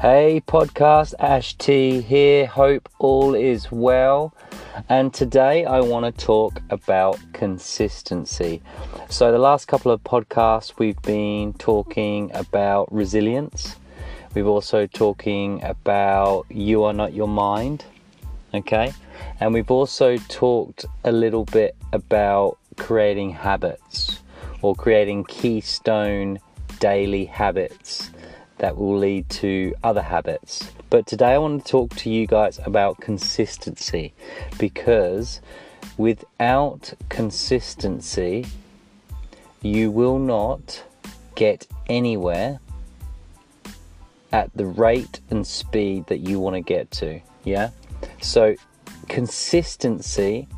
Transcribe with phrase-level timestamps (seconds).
[0.00, 2.46] Hey, podcast Ash T here.
[2.46, 4.32] Hope all is well.
[4.88, 8.62] And today I want to talk about consistency.
[9.08, 13.74] So, the last couple of podcasts we've been talking about resilience.
[14.34, 17.84] We've also talking about you are not your mind.
[18.54, 18.92] Okay?
[19.40, 24.20] And we've also talked a little bit about creating habits
[24.62, 26.38] or creating keystone
[26.78, 28.12] daily habits
[28.58, 30.70] that will lead to other habits.
[30.90, 34.12] But today I want to talk to you guys about consistency
[34.58, 35.40] because
[35.96, 38.46] without consistency,
[39.60, 40.84] you will not
[41.34, 42.60] get anywhere
[44.32, 47.20] at the rate and speed that you want to get to.
[47.44, 47.70] Yeah?
[48.20, 48.54] So,
[49.08, 50.48] consistency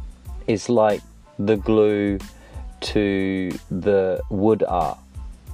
[0.46, 1.02] is like
[1.38, 2.18] the glue
[2.80, 4.98] to the wood art.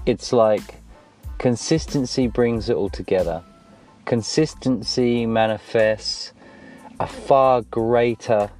[0.06, 0.77] It's like
[1.39, 3.42] consistency brings it all together.
[4.05, 6.33] Consistency manifests
[7.01, 8.51] a far greater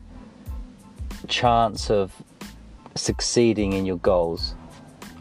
[1.29, 2.13] chance of
[2.95, 4.55] succeeding in your goals.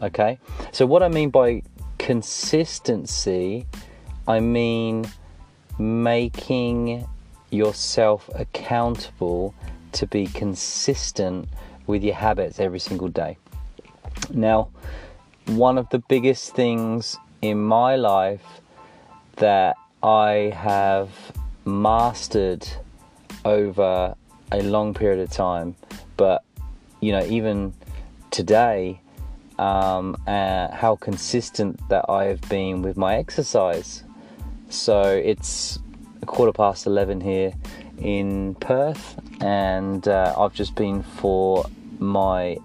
[0.02, 0.38] Okay?
[0.72, 1.62] So, what I mean by
[1.98, 3.66] consistency,
[4.26, 5.06] I mean
[5.78, 7.06] making
[7.50, 9.54] yourself accountable
[9.92, 11.48] to be consistent
[11.86, 13.38] with your habits every single day.
[14.30, 14.68] Now,
[15.46, 18.60] one of the biggest things in my life
[19.36, 21.10] that I have
[21.64, 22.66] mastered
[23.44, 24.14] over
[24.52, 25.76] a long period of time,
[26.16, 26.42] but
[27.00, 27.74] you know, even
[28.30, 29.00] today,
[29.58, 34.04] um, uh, how consistent that I have been with my exercise.
[34.68, 35.78] So it's
[36.22, 37.52] a quarter past 11 here
[37.98, 41.66] in Perth, and uh, I've just been for
[41.98, 42.58] my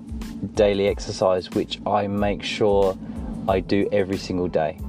[0.55, 2.97] daily exercise, which I make sure
[3.47, 4.79] I do every single day.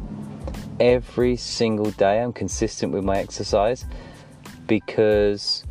[0.80, 3.84] Every single day, I'm consistent with my exercise
[4.66, 5.64] because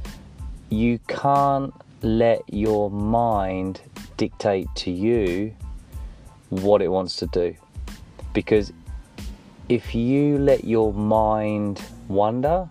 [0.70, 3.82] you can't let your mind
[4.18, 5.54] dictate to you
[6.50, 7.56] what it wants to do.
[8.34, 8.72] Because
[9.70, 12.68] if you let your mind wander,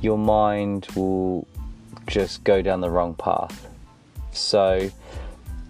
[0.00, 1.46] your mind will
[2.06, 3.68] just go down the wrong path.
[4.32, 4.90] So,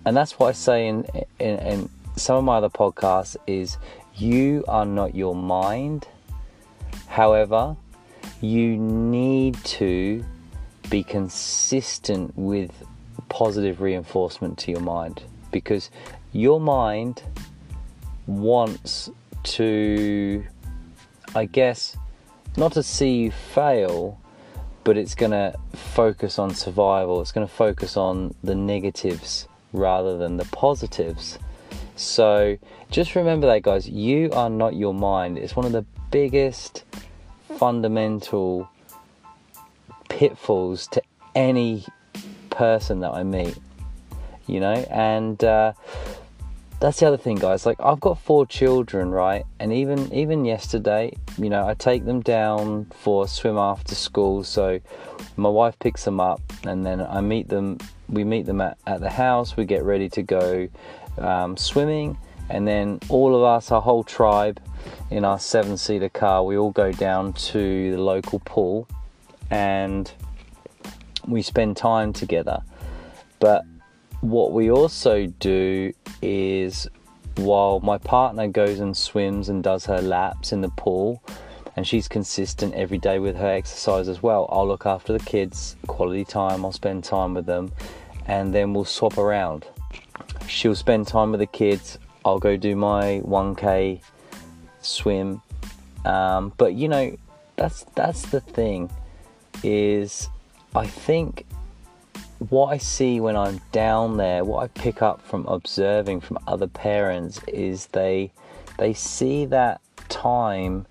[0.04, 1.06] and that's what I say in,
[1.38, 3.78] in, in some of my other podcasts is
[4.16, 6.06] you are not your mind.
[7.06, 7.76] However,
[8.40, 10.24] you need to
[10.88, 12.70] be consistent with
[13.28, 15.22] positive reinforcement to your mind
[15.52, 15.90] because
[16.32, 17.22] your mind
[18.26, 19.10] wants
[19.42, 20.44] to,
[21.34, 21.96] I guess,
[22.56, 24.20] not to see you fail,
[24.84, 27.20] but it's going to focus on survival.
[27.20, 31.38] It's going to focus on the negatives rather than the positives.
[32.00, 32.56] So
[32.90, 33.88] just remember that, guys.
[33.88, 35.36] You are not your mind.
[35.36, 36.84] It's one of the biggest
[37.58, 38.68] fundamental
[40.08, 41.02] pitfalls to
[41.34, 41.84] any
[42.48, 43.56] person that I meet.
[44.46, 45.74] You know, and uh,
[46.80, 47.66] that's the other thing, guys.
[47.66, 49.44] Like I've got four children, right?
[49.60, 54.42] And even even yesterday, you know, I take them down for a swim after school.
[54.42, 54.80] So
[55.36, 57.78] my wife picks them up, and then I meet them.
[58.10, 59.56] We meet them at, at the house.
[59.56, 60.68] We get ready to go
[61.18, 64.60] um, swimming, and then all of us, our whole tribe,
[65.10, 68.88] in our seven seater car, we all go down to the local pool
[69.50, 70.12] and
[71.26, 72.62] we spend time together.
[73.38, 73.64] But
[74.20, 76.88] what we also do is
[77.36, 81.22] while my partner goes and swims and does her laps in the pool,
[81.76, 85.76] and she's consistent every day with her exercise as well, I'll look after the kids,
[85.86, 87.72] quality time, I'll spend time with them,
[88.26, 89.66] and then we'll swap around
[90.50, 91.98] she'll spend time with the kids.
[92.24, 94.00] I'll go do my 1k
[94.82, 95.40] swim.
[96.04, 97.16] Um, but you know,
[97.56, 98.90] that's that's the thing
[99.62, 100.28] is
[100.74, 101.46] I think
[102.48, 106.66] what I see when I'm down there, what I pick up from observing from other
[106.66, 108.32] parents is they
[108.78, 110.86] they see that time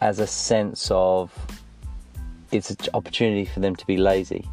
[0.00, 1.32] as a sense of
[2.52, 4.48] it's an opportunity for them to be lazy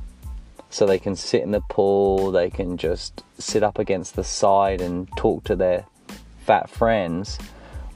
[0.69, 4.81] so they can sit in the pool, they can just sit up against the side
[4.81, 5.85] and talk to their
[6.45, 7.37] fat friends,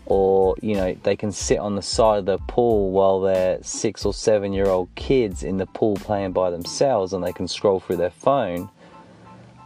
[0.05, 4.05] or you know, they can sit on the side of the pool while their six
[4.05, 7.79] or seven year old kids in the pool playing by themselves and they can scroll
[7.79, 8.69] through their phone.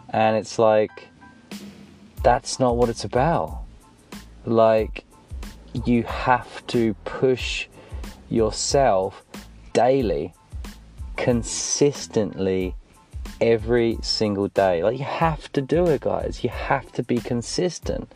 [0.09, 1.09] And it's like,
[2.23, 3.63] that's not what it's about.
[4.45, 5.03] Like,
[5.85, 7.67] you have to push
[8.35, 9.23] yourself
[9.73, 10.33] daily,
[11.15, 12.75] consistently
[13.39, 14.83] every single day.
[14.83, 16.43] Like you have to do it, guys.
[16.43, 18.11] You have to be consistent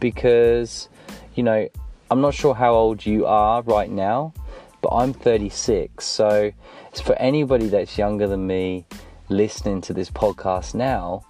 [0.00, 0.88] because
[1.34, 1.68] you know
[2.10, 4.32] I'm not sure how old you are right now,
[4.80, 6.04] but I'm 36.
[6.04, 6.52] So
[6.90, 8.86] it's for anybody that's younger than me
[9.28, 11.24] listening to this podcast now,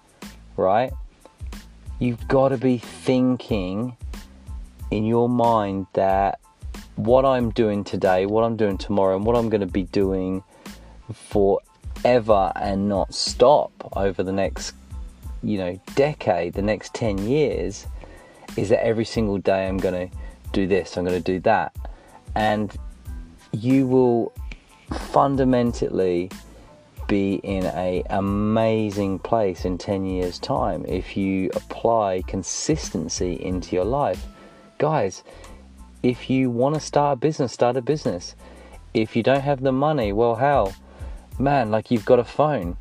[0.56, 0.92] right?
[1.98, 3.96] You've got to be thinking
[4.90, 6.40] in your mind that
[6.96, 10.42] what I'm doing today, what I'm doing tomorrow, and what I'm going to be doing
[11.12, 14.74] forever and not stop over the next,
[15.42, 17.86] you know, decade, the next 10 years,
[18.56, 20.16] is that every single day I'm going to
[20.52, 21.74] do this, I'm going to do that.
[22.34, 22.74] And
[23.52, 24.32] you will
[24.90, 26.30] fundamentally
[27.08, 33.84] be in a amazing place in 10 years time if you apply consistency into your
[33.84, 34.26] life
[34.78, 35.22] guys
[36.06, 38.36] if you want to start a business start a business.
[38.94, 40.72] If you don't have the money well how?
[41.36, 42.76] Man like you've got a phone.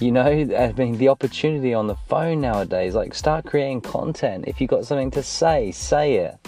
[0.00, 0.24] You know
[0.58, 4.46] i mean the opportunity on the phone nowadays like start creating content.
[4.46, 6.38] If you've got something to say say it.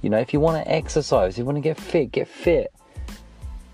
[0.00, 2.72] You know if you want to exercise you want to get fit get fit.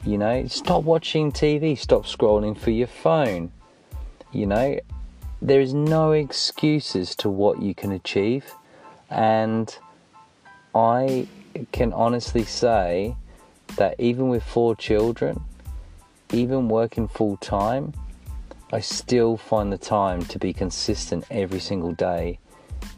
[0.04, 3.52] You know, stop watching TV, stop scrolling for your phone.
[4.32, 4.80] You know,
[5.42, 8.46] there is no excuses to what you can achieve.
[9.10, 9.76] And
[10.74, 11.28] I
[11.72, 13.16] can honestly say
[13.76, 15.40] that even with four children,
[16.32, 17.92] even working full time,
[18.72, 22.38] I still find the time to be consistent every single day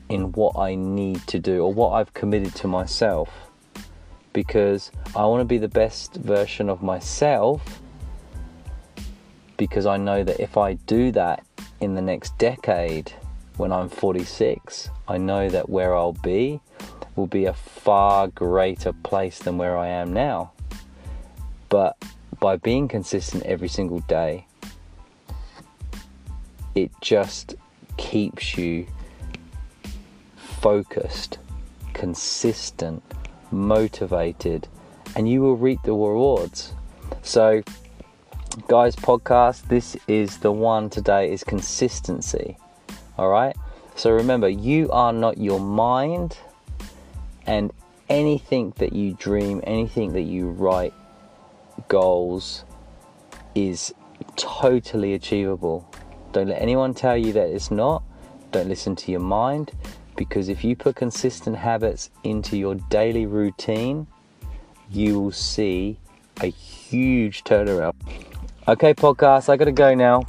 [0.08, 3.31] in what I need to do or what I've committed to myself.
[4.32, 7.81] Because I want to be the best version of myself
[9.56, 11.44] because I know that if I do that
[11.81, 13.12] in the next decade
[13.56, 16.60] when I'm 46, I know that where I'll be
[17.17, 20.53] will be a far greater place than where I am now.
[21.69, 21.97] But
[22.41, 24.47] by being consistent every single day,
[26.75, 27.55] it just
[27.97, 28.87] keeps you
[30.37, 31.38] focused,
[31.93, 33.03] consistent
[33.50, 34.69] motivated,
[35.15, 36.73] and you will reap the rewards.
[37.23, 37.62] So,
[38.69, 42.56] guys, podcast, this is the one today is consistency.
[43.19, 43.56] All right?
[43.94, 46.38] So remember, you are not your mind,
[47.47, 47.73] and
[48.09, 50.94] anything that you dream, anything that you write,
[51.89, 52.65] goals,
[53.55, 53.94] is
[54.37, 55.89] totally achievable.
[56.33, 58.03] Don't let anyone tell you that it's not.
[58.50, 59.73] Don't listen to your mind
[60.17, 64.06] because if you put consistent habits into your daily routine,
[64.91, 65.99] you will see
[66.41, 67.94] a huge turnaround.
[68.69, 70.25] Okay, podcast, I gotta go now.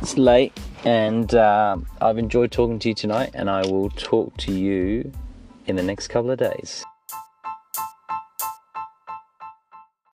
[0.00, 4.52] It's late, and uh, I've enjoyed talking to you tonight, and I will talk to
[4.52, 5.12] you
[5.70, 6.84] in the next couple of days.